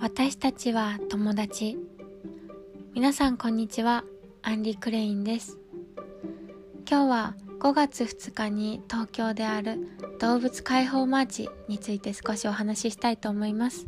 [0.00, 1.76] 私たちは友達。
[2.94, 4.02] 皆さんこんにちは。
[4.40, 5.58] アンリ・クレインです。
[6.88, 9.78] 今日は5月2日に東京である
[10.18, 13.86] 動物解放マーチについて少しお話ししたいと思います。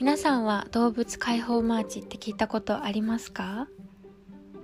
[0.00, 3.68] 皆さんは動物解放マーチって聞いたことありますか？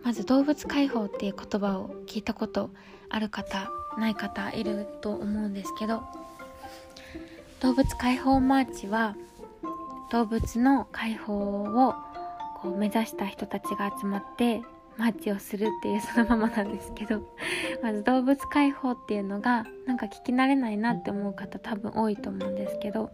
[0.02, 2.70] まず動物解放っていう言葉を聞いたこと
[3.08, 6.02] ある方ない方いると思うんですけど
[7.62, 9.14] 動物解放マーチは
[10.10, 11.94] 動物の解放を
[12.60, 14.62] こう目指した人たちが集まって
[14.96, 17.22] マーチをするっていうそのままなんですけど
[17.80, 23.10] まず動物解放っていうのがなんか聞き慣れないなって思う方多分多いと思うんですけど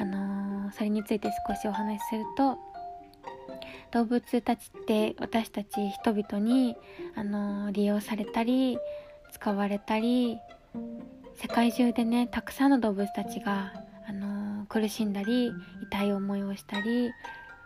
[0.00, 2.58] あのー、それについて少しお話しすると
[3.92, 6.76] 動物たちって私たち人々に、
[7.14, 8.76] あのー、利用されたり
[9.30, 10.40] 使われたり
[11.36, 13.72] 世界中でねたくさんの動物たちが、
[14.08, 15.52] あのー、苦しんだり
[15.82, 17.10] 痛い思いをしたり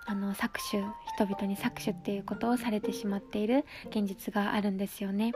[0.06, 0.82] あの搾取
[1.14, 5.32] 人々に搾取っていうことをされてしまっている現実があるんですよね。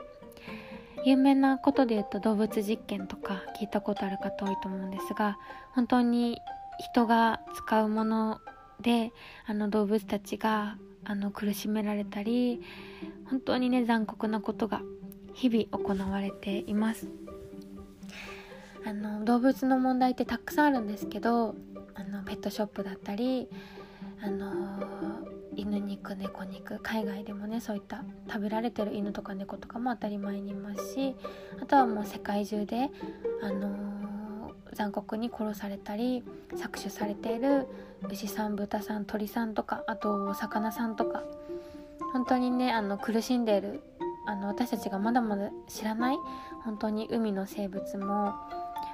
[1.04, 5.38] 有名なことで言うと動物実験とか聞いたことある方多いと思うんですが
[5.72, 6.40] 本当に
[6.78, 8.40] 人が使うもの
[8.80, 9.12] で
[9.46, 12.62] あの動物たちがあの苦しめられたり
[13.28, 14.80] 本当にね残酷なことが
[15.34, 17.23] 日々行われています。
[18.86, 21.54] あの動物の問題ってたくさんあるんですけど
[21.94, 23.48] あのペットショップだったり
[24.22, 24.52] あの
[25.56, 31.14] 犬肉猫肉海外でもねそういった食べられてる犬とか猫とかも当たり前にいますし
[31.62, 32.90] あとはもう世界中で
[33.42, 36.24] あの残酷に殺されたり
[36.54, 37.68] 搾取されている
[38.10, 41.22] 牛さん豚さん鳥さんとかあとお魚さんとか
[42.12, 43.80] 本当にねあの苦しんでいる
[44.26, 46.16] あの私たちがまだまだ知らない
[46.64, 48.34] 本当に海の生物も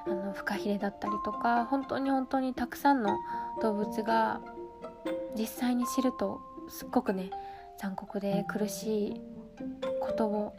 [0.06, 3.16] あのフカヒレだったりとか本当に本当にたくさんの
[3.62, 4.40] 動物が
[5.36, 7.30] 実際に知るとすっごくね
[7.78, 9.20] 残酷で苦しい
[10.00, 10.54] ことを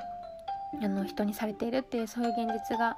[0.81, 2.97] あの人にされているっていうそういう現実が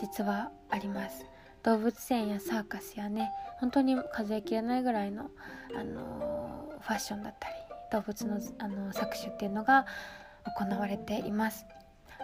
[0.00, 1.26] 実はあります。
[1.64, 3.30] 動物園やサーカスやね
[3.60, 5.28] 本当に数えきれないぐらいの、
[5.76, 7.54] あのファッションだったり
[7.90, 9.84] 動物のあの搾取っていうのが
[10.56, 11.66] 行われています。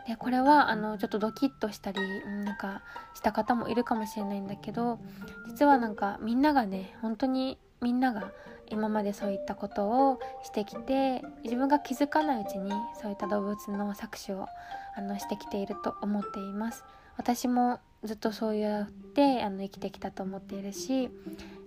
[0.07, 2.83] でこれはあのちょっとドキッとしたりなんか
[3.15, 4.99] した方もいるかもしれないんだけど
[5.49, 8.31] 実はなんかみんながね本当にみんなが
[8.69, 14.47] 今までそういったことをしてきて自分が気づかないうちにそういった動物の搾取を
[14.97, 16.85] あのしてきていると思っています。
[17.17, 21.11] 私もずっとそうやってあの生きてきたと思っているし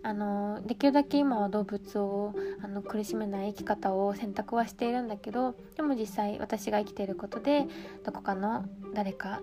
[0.03, 2.33] あのできるだけ今は動物を
[2.63, 7.65] あの苦しめない生き方を選択はしているんだけどでも実際私が生きていることで
[8.05, 9.41] どこかの誰か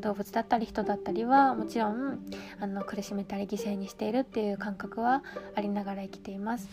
[0.00, 2.20] 動物だったり人だったりはもちろん
[2.60, 5.22] あの苦しめたり犠牲にしているっていう感覚は
[5.54, 6.68] ありながら生きています。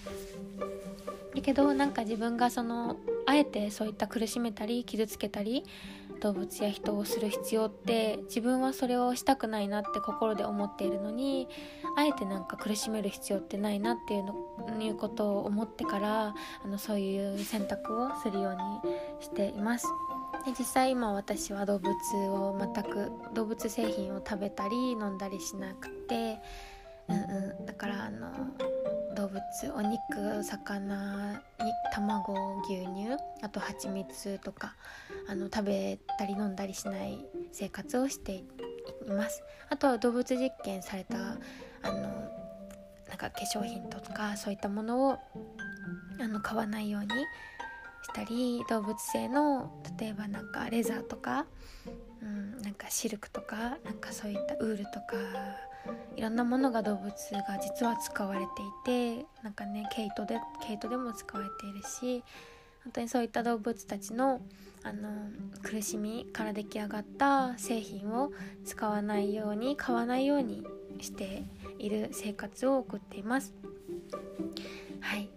[1.34, 5.64] だけどなんか自分がそのあえてそういった苦しめたり傷つけたり
[6.24, 11.50] 動物や人をする必要って自分はそれをしたくないなって心で思っているのに
[11.98, 14.34] あえてなんか苦しめる必要ってないなっていうの
[14.82, 19.88] いうことを思ってからあのそういう選択をするようにしています。
[20.46, 21.92] で実際今私は動物
[22.30, 26.40] を全く動物製品を食べたり飲んだりしなくて、
[27.10, 28.32] うんうん、だからあの
[29.24, 29.42] 動物
[29.78, 31.40] お肉魚に
[31.94, 34.76] 卵牛乳あと蜂蜜とか
[35.30, 38.46] あの食べたり飲んだりしない生活をしてい
[39.08, 39.42] ます。
[39.70, 41.18] あとは動物実験された
[41.84, 42.02] あの
[43.08, 45.18] なんか化粧品とかそういったものを
[46.20, 47.16] あの買わないようにし
[48.14, 51.46] たり動物性の例えばなんかレザーとか、
[52.22, 55.16] うん、なんかシルクとかなんかそういったウールとか
[56.16, 62.24] いろんなものが動物が実は使われていてなんかね毛糸で毛糸でも使われているし
[62.84, 64.42] 本当にそういった動物たちの
[64.86, 65.10] あの
[65.62, 68.34] 苦しみから出来上がった製品を
[68.66, 70.62] 使わないように買わないように
[71.00, 71.44] して
[71.80, 73.54] いる生活を送っています。
[75.00, 75.30] はい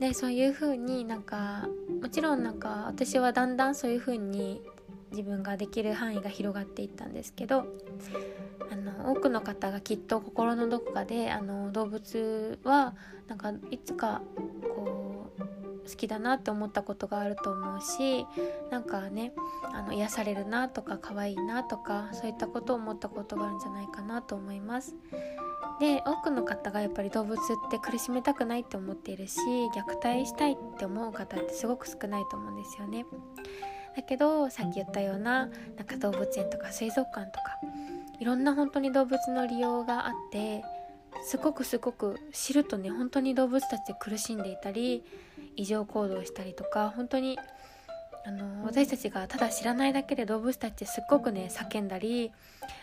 [0.00, 1.68] でそういう風になんか
[2.00, 4.60] もちろんなんか私はだんだんそういう風に
[5.12, 7.66] 自分ができる範囲が広がっていったんですけど
[8.70, 12.94] あの多くの方がきっと心のどこかであの動物は
[13.28, 14.22] なんかいつか
[14.74, 15.42] こう
[15.88, 18.26] 好きだなって思ったことがあると思うし
[18.70, 19.32] なんかね
[19.72, 24.94] あの癒されるなとか可愛いなとかそういったことを思ったことがあるんじゃないかなと思います。
[25.80, 29.40] で多くの方がやっぱり動物って苦しめたくないって思っているし
[29.74, 33.04] 虐待したいって思う方ってすごく少ないと思うんですよね。
[33.96, 35.46] だけどさっき言ったような
[35.76, 37.58] なんか動物園とか水族館とか
[38.20, 40.62] いろんな本当に動物の利用があって
[41.24, 45.04] すごくすごく知るとね本当に動物たちで苦しんでいたり
[45.56, 47.38] 異常行動したりとか本当に
[48.24, 52.32] あの私たちがただ知らないだけで動物たちすっごくね叫んだり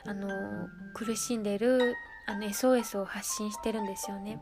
[0.06, 1.96] あの苦しんでいる
[2.28, 4.40] あの SOS を発信してるんですよね。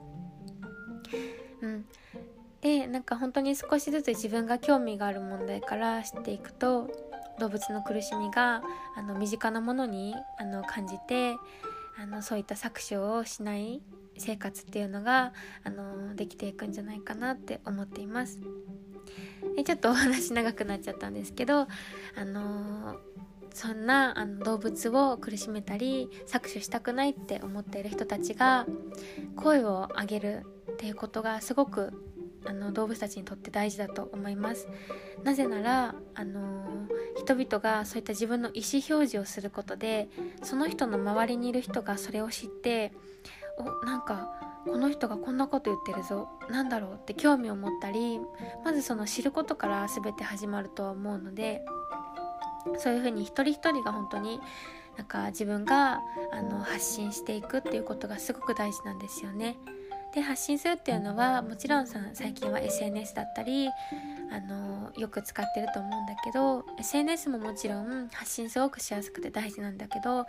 [2.61, 6.89] でなんか本当に少しずつ自分が興味がある問題から知っていくと
[7.39, 8.63] 動物の苦しみが
[8.95, 11.35] あの身近なものにあの感じて
[11.99, 13.81] あのそういった搾取をしない
[14.17, 15.33] 生活っていうのが
[15.63, 18.39] あのできていくんじゃないかなって思っています。
[19.55, 21.67] でちょっとお話長くなっちゃったんですけど、あ
[22.25, 22.97] の、
[23.53, 28.67] そんなあの動物を苦しめたり搾取したくないって思っている人たちが
[29.35, 32.16] 声を上げるっていうことがすごく
[32.47, 34.67] あの動物たちにとって大事だと思います
[35.23, 40.07] なぜならあの人々がそういった自分の意思表示をすることで
[40.43, 42.93] その人の周りにいる人がそれを知って
[43.57, 44.31] おなんか
[44.65, 48.19] この人がこんなこと言ってるぞ何だろうって興味を持ったり
[48.63, 51.63] まずその知ることから全て始まるとは思うので
[52.77, 54.39] そういうふうに一人一人が本当に
[54.97, 56.01] なんか自分が
[56.31, 59.57] あの発信していくっていうことがすごく大事なんですよね。
[60.13, 63.69] で発信するっていうのはもちろんさ最近は SNS だったり
[64.31, 70.25] あのよく使ってると思うんだけど SNS ももちろん発信すごくしやすくて大事なんだけど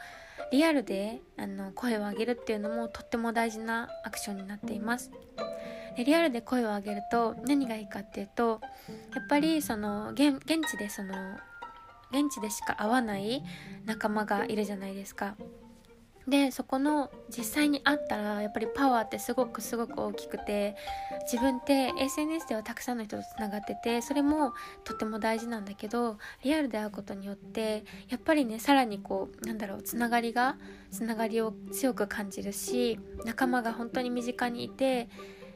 [0.53, 5.11] リアルであの声を上げるっていうのもとっても大事なアクションになっています。
[5.97, 8.61] でリアルで声を上げると何がいいかっていうと
[9.15, 11.15] やっぱりその現地でその
[12.11, 13.43] 現地でしか会わない
[13.85, 15.35] 仲間がいるじゃないですか。
[16.29, 20.77] でそこの実際に会ったらやっぱりパワーってすごくすごく大きくて
[21.31, 24.53] 自分って SNS ではたくさんの人とつながっててそれも
[24.85, 30.57] とても大事なんだけどリアルで会うことによってやっぱりねさらにこうなんだろうつながりが
[30.91, 35.09] つながりを強く感じるし仲間が本当に身近にいて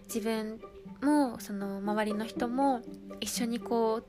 [0.05, 0.59] 自分
[1.03, 2.81] もその周りの人も
[3.21, 4.05] 一緒にこう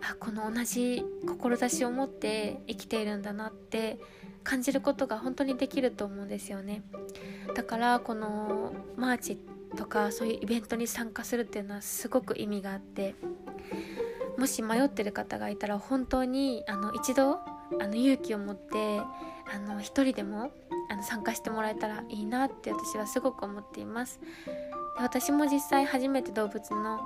[0.00, 3.98] あこの同じ志を持って生きているんだなって
[4.48, 6.80] 感じることが本当にできると思うんですよね。
[7.54, 9.38] だからこのマーチ
[9.76, 13.14] とかそういうイベントに参加するっていうのはすごく意味があって
[14.38, 17.40] もし迷ってる方がいたら本当にあの一度
[17.78, 20.50] あの勇気を持ってあの一人でも
[20.90, 24.18] あの参加してもらえたらいいなって私はすごく思っています。
[24.96, 27.00] 私も実際初めて動物の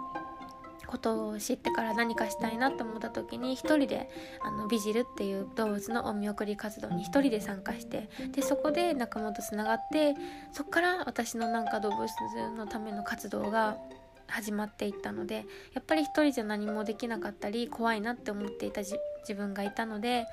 [0.93, 4.11] ことを知ってから何かしたいなと思った時に一人で
[4.43, 10.15] あのビジルっていう動物のお見送り活動に一人で参加してでそこで仲間とつながって
[10.53, 12.06] そこから私のなんか動物
[12.59, 13.79] のための活動が
[14.27, 18.83] 始まっていったのでやっぱり一人じゃ何もできなかったり怖いなって思っていた
[19.23, 20.27] 自分がいたので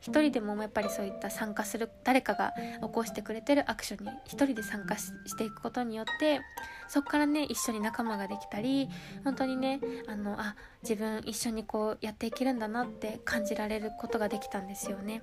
[0.00, 6.40] 一人でもやっぱりそういった参加する誰かが起こしてくれてるアクションに一人で参加していくことによって
[6.88, 8.88] そこからね一緒に仲間ができたり
[9.24, 15.22] 本当にねあのあ自分一緒にこうやっていけるんだなって感じられることができたんですよね。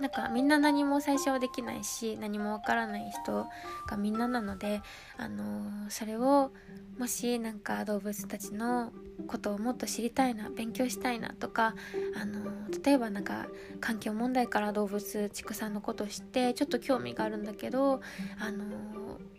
[0.00, 3.46] なんかみんな何も最初はできないし何もわからない人
[3.86, 4.80] がみんななので、
[5.18, 6.52] あのー、それを
[6.98, 8.92] もしなんか動物たちの
[9.26, 11.74] ことをもっと知りたいな勉強したいなとか、
[12.20, 13.46] あのー、例えばなんか
[13.80, 18.00] 環境問題から動物畜産のことを知ってちょっと興味があるんだけど、
[18.38, 18.64] あの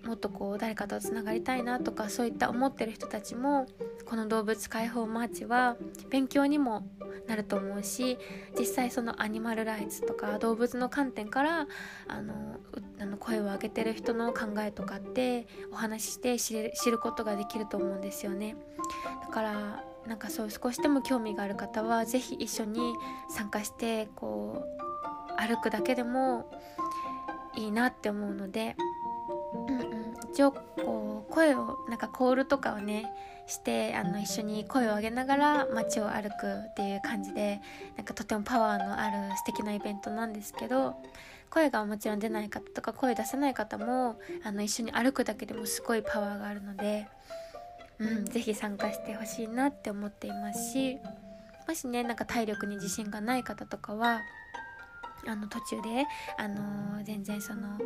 [0.03, 3.65] ー、もっとこう誰かとつながりたいなとかそういった思ってる人たちも
[4.05, 5.75] この動物解放マーチは
[6.09, 6.87] 勉強にも
[7.27, 8.17] なると思うし
[8.57, 11.67] 実際そのアニマルライツとか動物の観点から
[12.07, 12.59] あの
[12.99, 18.55] あの声を上げてる人の考えとかってお話しして知る知ることができると思うんですよね。
[19.21, 22.93] だからなんかそう少しでも興味がある方は是非一緒に
[23.29, 26.51] 参加してこう歩くだけでも
[27.55, 28.75] いいなって思うので、
[29.67, 30.00] うんうん、
[30.33, 33.11] 一応こう声をなんかコールとかをね
[33.47, 37.59] してあの一緒に声を上げながら街を歩くっていう感じで
[37.97, 40.95] なんかとてもパワーのある素敵なイベントなんですけど
[41.49, 47.07] 声がもちろん出ない方とか声出せない方もあの一緒に歩くだけでもすごいパワーがあるので、
[47.99, 50.97] うん、是非参加してほしいなって思っていますし
[51.67, 54.21] もしねなんか体力に自信がない方とかは
[55.27, 56.07] あの途中で、
[56.37, 57.77] あのー、全然その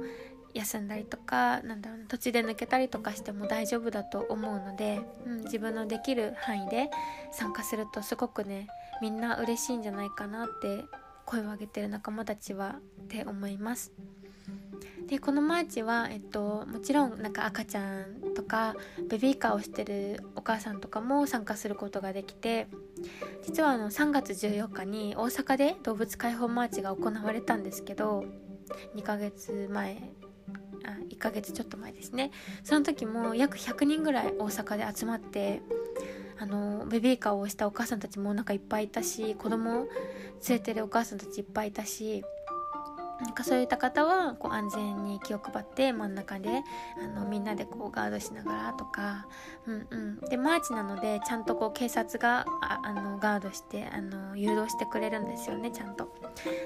[0.55, 6.89] 休んだりとかなんだろうな途中で抜けたりとかしても大丈夫だと思うので、うん、自分のできる範囲で
[7.31, 8.67] 参加するとすごくね
[9.01, 10.85] みんな嬉しいんじゃないかなって
[11.25, 13.91] 声を上げてる仲間たちはって思います。
[15.07, 18.75] でこのマーチは、えっと、もちろんなんか赤ちゃんとか
[19.07, 22.67] ベビーカーをしてるお母さんとかも参加することができて
[23.43, 28.25] 実はあの3月14日に大阪で動物解放マーチが行われたんですけど
[28.95, 30.01] 2ヶ月前
[30.86, 32.32] あ1ヶ月ちょっと前ですね。
[32.63, 35.62] その時も約100人ぐらい大阪で集まって
[36.38, 39.88] あのベビーカーを押したお母さんたちもお腹いっぱいいたし子供連
[40.50, 42.24] れてるお母さんたちいっぱいいたし
[43.25, 46.62] なんかそういった方はこう安全に気を配って真ん中で
[47.03, 49.25] あのみんなでこうガードしながらとか、
[49.65, 56.08] うんうん、でマーチなのでちゃんとこう警察がああのガードしてあの誘導してくれるんですよねちゃんと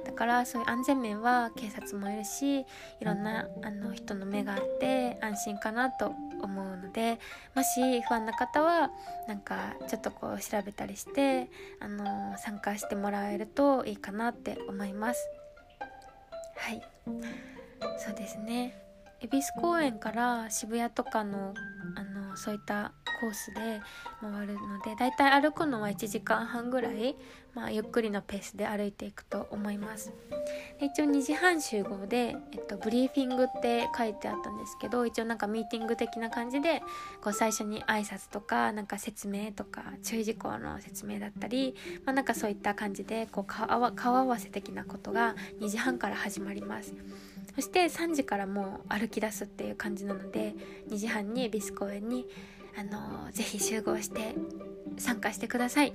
[0.06, 2.66] だからそういう安全面は警察もいるしい
[3.02, 7.20] ろんなあの人の目があって安心かなと思うので
[7.56, 8.92] もし不安な方は
[9.28, 11.50] なんかちょっとこう調べたりして
[11.80, 15.30] あの参加してもらえるといいかなって思います。
[16.70, 16.82] はい。
[17.98, 18.76] そうですね。
[19.22, 21.56] 恵比寿公園から渋谷とかの
[21.96, 23.82] あのそういったコースで
[24.22, 27.16] 回るのでだいたい歩くのは1時間半ぐらい、
[27.54, 30.14] まあ、ゆっくりのペースで歩いていくと思います。
[30.82, 36.82] 一応2時半集合で、えっと、ブリーフィングって書いてあったんですけど一応なんかミーティング的な感じで
[37.22, 46.94] こう最初に挨拶とかなんか説明とか注意事項の説明だったり、まあ、なんかそういった感じでこう顔合わせ的なことが2時半から始まります。
[47.56, 50.56] そして3時からもう歩き出すっていう感じなので
[50.90, 52.26] 2時半に恵比寿公園に
[52.80, 54.36] あのぜひ集合して
[54.98, 55.94] 参加してください。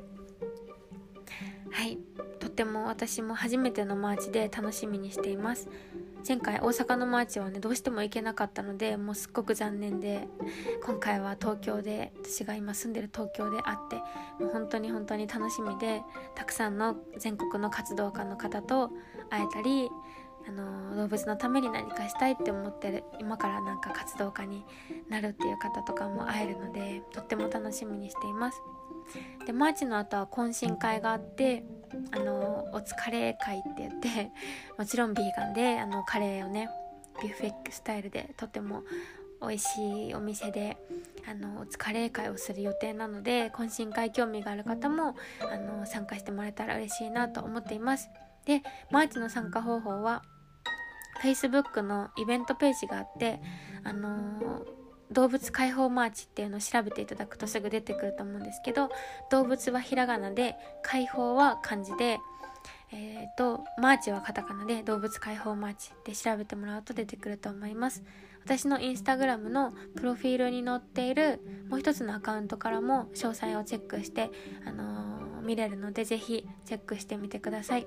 [1.70, 1.98] はい。
[2.38, 5.70] とっても私も初めてのマーチで楽しみにしています。
[6.28, 10.26] 前回大阪のマーチはねどうしても行けなかったのでもうすっごく残念で
[10.82, 13.96] 今回は東京で私が今住んでる東京で会って
[14.42, 16.02] もう本当に本当に楽しみで
[16.34, 18.90] たくさんの全国の活動家の方と
[19.28, 19.90] 会えたり
[20.46, 24.64] あの動物のために何かしたいって思ってる今からなんか活動家に
[25.08, 28.60] なるっていう方とかも会えるのでとっても楽しみにしています。
[29.46, 31.64] でマーチの後は懇親会があって
[32.12, 34.30] あのお疲れ会って言って
[34.78, 36.68] もちろんビーガンであのカレーをね
[37.22, 38.82] ビュッフェスタイルでとても
[39.40, 40.78] 美味しいお店で
[41.28, 48.10] あのお疲れ会をする予定なので懇親会興味がある方もあの参加してもらえたら嬉しいなと思っています。
[48.46, 50.22] でマーチの参加方法は
[51.24, 53.40] Facebook のイベントページがあって
[53.82, 54.64] あのー、
[55.10, 58.90] 動物解放マーチっていうのを調べていただくとすぐ出てくると思うんですけど
[59.30, 62.18] 動物はひらがなで解放は漢字で
[62.92, 68.04] えーと、マーチはカタカナで動物解放マーチで調べてもらうと出てくると思います。
[68.44, 71.40] 私のインスタグラムのプロフィールに載っている
[71.70, 74.30] もう一つのアカウントからも詳細をチェックして、
[74.66, 77.86] あのー、見れるのでぜひチェックしてみてください。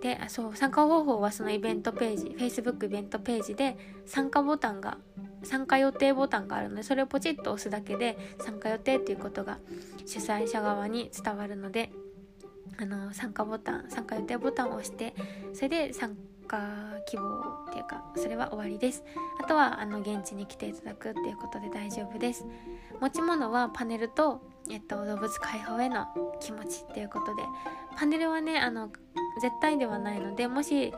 [0.00, 4.98] であそう参加方法はそのイベントページ Facebook イベントページで参加ボタンが
[5.42, 9.58] 参加予定ボタンがあるのでそれをポチッと押すだけで参加予定っていうことが
[10.04, 11.90] 主催者側に伝わるので
[12.78, 15.14] あの参加ボタン参加予定ボタンを押して
[15.54, 16.58] それで参加
[17.06, 17.22] 希望
[17.68, 19.04] っていうかそれは終わりです。
[19.42, 22.44] あとはあの現地に来ていただくっていうことで大丈夫です。
[23.00, 26.06] 持ち物はパネルと、えっと、動物解放への
[26.40, 27.42] 気持ちっていうことで
[27.96, 28.90] パネルはねあの
[29.40, 30.92] 絶対ではないのでもし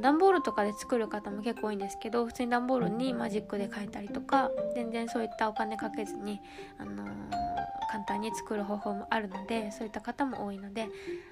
[0.00, 6.40] 段ボールとかで作る方も結構多いんですけど普通に段ボールにマジックで書いたりとか全然そういったお金かけずに、
[6.78, 7.08] あのー、
[7.90, 10.88] 簡単に作る方法もあるのでそういった方も多いので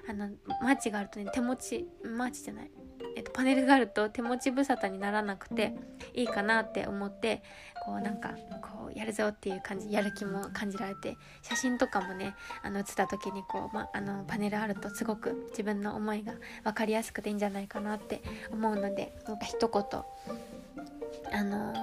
[0.09, 0.29] あの
[0.61, 2.71] マーチがあるとね手持ちマーチじゃない
[3.15, 5.73] えっと、パネルがあると手持ち無沙汰にならなくて
[6.13, 7.43] いいかなって思って
[7.85, 8.29] こうなんか
[8.61, 16.33] こうやるぞっていう感じやる気も感じられて写真とかもねあの写った時にこう、ま、あのパネルあるとすごく自分の思いが
[16.63, 18.21] 分かりやすくていいんじゃないかなって
[18.51, 21.73] 思うのでなんか一言あの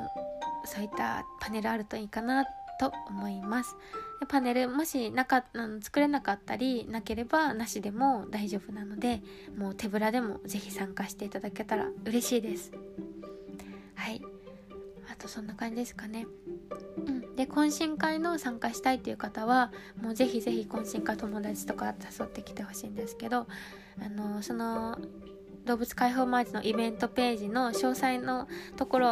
[0.65, 2.45] そういったパネルあるといいかな
[2.81, 3.77] と思います。
[4.29, 9.21] パネルもしなかあの作れなかったりなければなしでも大丈夫なので
[9.57, 12.71] もう手ぶらでも是非参加していただけたら嬉しいです
[15.23, 16.27] とそんな感じですかね。
[17.07, 17.37] うん。
[17.37, 23.47] で懇親会の参加したいっていう方はもうぜひぜひ懇親会友達とか誘ってきてほしいんですけど
[24.01, 24.99] あのその
[25.65, 29.09] 動物解放マーチのイベントページの詳細のところ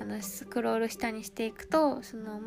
[0.00, 2.40] あのスクロール下にしていくとその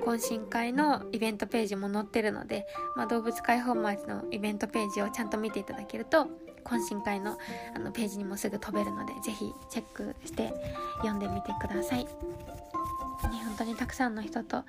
[0.00, 2.66] 懇親会のイベントページも載ってるので、
[2.96, 6.28] まあ、動物解放マーチのイベントページをちゃんと見ていただけると
[6.64, 7.38] 懇親会の
[7.74, 10.52] あのページにもすぐ飛べるのでぜひチェックして
[10.98, 12.04] 読んでみてください。
[12.04, 12.08] ね、
[13.44, 14.64] 本当にたくさんの人と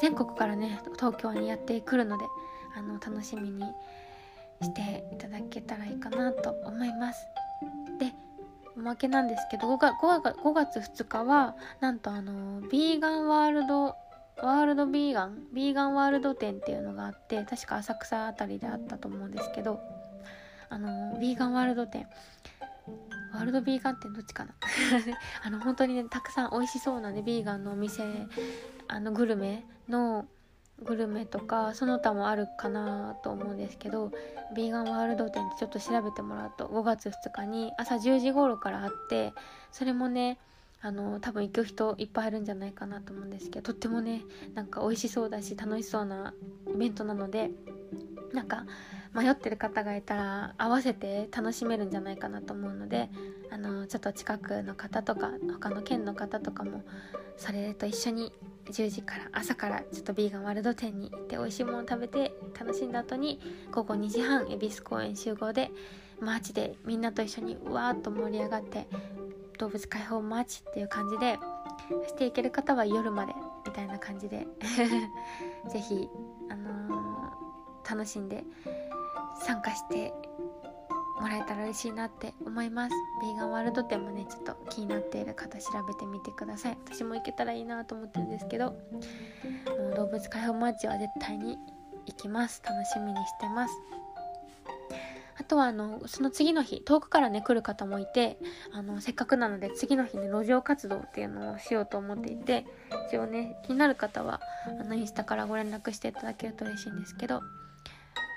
[0.00, 2.24] 全国からね東京にやってくるので
[2.76, 3.64] あの楽しみに
[4.62, 7.26] していただけたらいいかなと思います。
[7.98, 8.12] で
[8.76, 9.94] おまけなんですけど 5, 月
[10.38, 13.96] 5, 月2日はなんとあのビーガンワールド
[14.42, 19.80] ワールドビーガンビーガンワールド展っていうのがあって確か浅草あたりであったと思うんですけど
[20.72, 22.06] あのビーガンワールド展
[23.34, 24.54] ワールドビーガンってどっちかな？
[25.44, 28.02] あの本当にねたくさん美味しそうなねビーガンのお店
[28.88, 30.26] あのグルメの
[30.82, 34.12] グルメとかその他もあるかなと思うんですけど
[34.56, 39.34] ビーガンワールド店ってちょっと調べてもらうと5月2日に朝10時頃からあって
[39.70, 40.38] それもね
[40.80, 44.22] あの多分行く人いっぱいいるんじゃないかなと思うんですけどとってもね
[44.54, 46.32] なんか美味しそうだし楽しそうな
[46.74, 47.50] イベントなので
[48.32, 48.64] なんか
[49.14, 53.10] 迷ってる方がいたら合わせて楽しめるんじゃないかなと思うので
[53.50, 56.82] あのちょっと近くの方とか他の県の方とかも
[57.36, 58.32] それと一緒に
[58.66, 63.40] 10時から朝からちょっとビーガンワールド店に行って美味しいもの食べて楽しんだ後に
[63.70, 65.70] 午後2時半恵比寿公園集合で
[66.20, 68.86] マーチでみんなと一緒にうわーっと盛り上がって
[69.58, 71.38] 動物解放マーチっていう感じで
[72.06, 73.34] していける方は夜まで
[73.66, 74.46] みたいな感じで
[75.68, 76.08] 是非
[76.48, 78.44] あのー、楽しんで
[79.40, 80.12] 参加して
[81.20, 82.94] もらえたら嬉しいなって思います。
[83.22, 86.78] ビーガンワールド展もねちょっと気になっている方調べてみてください。
[86.84, 88.78] 私も行けたらいいなと思ってるんですけども
[89.92, 91.58] う動物解放マーチは絶対に
[92.06, 92.62] 行きます。
[92.64, 93.74] 楽しみにしてます。
[95.38, 98.38] あとはあのその次の日遠くからね来る方もいて
[98.72, 102.66] あのせっかくなので次の日ね路上活動っていうのをしようと思っていて
[103.08, 104.40] 一応ね気になる方は
[104.80, 107.40] あのインスタからご連絡していただけると嬉しいんですけど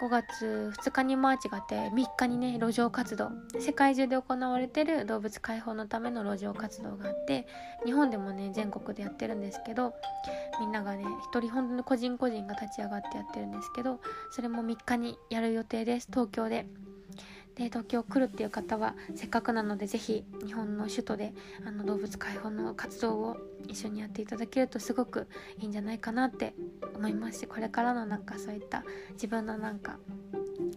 [0.01, 7.47] 5月2日にマーチがあって3日にね路上活動世界中で行われてる動物解放のための路上活動があって
[7.85, 9.93] 日本でもね全国でやってるんですけど
[10.59, 13.99] みんながね一人本当に個人個人が立ち上がってやってるんですけど
[14.31, 16.65] それも3日にやる予定です東京で。
[17.55, 21.33] で東京来るっていう方はせっかくなので是非日本の首都で
[21.65, 25.27] あの動物解放の活動を一緒にやっていただけるとすごく
[25.59, 26.53] いいんじゃないかなって
[26.95, 28.83] 思いますしこれからのなんかそういった
[29.13, 29.97] 自分のなんか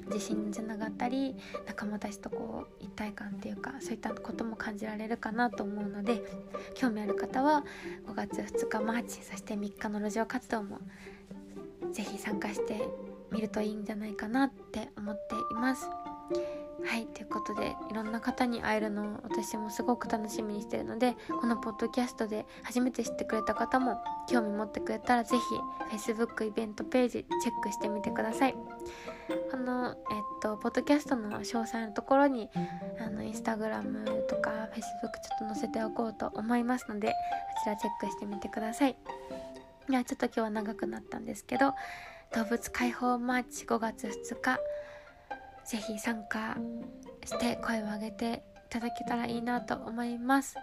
[0.07, 6.23] 自信につながったり仲間たちとこう一体感っていうかそういったことも感じられるかなと思うので
[6.75, 7.65] 興味ある方は
[8.07, 10.79] 5月2日マーチそして3日の路上活動も
[11.93, 12.89] 是非参加して
[13.31, 15.89] みるといいんじゃないかなって思っています。
[16.85, 25.43] はいということでいろんな方に会えるのを私もすごく楽しみにしてるのでこのポッドキャストで初めて知ってくれた方も興味持ってくれたら是非
[25.97, 28.55] Facebook イベントページチェックしてみてください。
[29.51, 29.97] このえっ
[30.41, 32.49] とポッドキャストの詳細のところに
[33.05, 37.15] あのインスタグラムとか Facebook ちょっと載せておこうと思いますのでこ
[37.65, 38.97] ちらチェックしてみてください。
[39.91, 41.75] いやちょっと今日は長くなったんですけど
[42.35, 44.59] 動物解放マーチ5月2日
[45.69, 46.57] ぜひ参加
[47.27, 50.55] して声を上げていただけたらいいなと思います。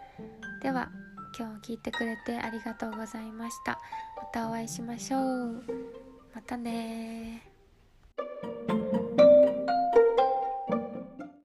[0.63, 0.89] では
[1.38, 3.80] 今日聞いてくれてありがとうございました。
[4.18, 5.63] またお会いしましょう。
[6.34, 7.44] またね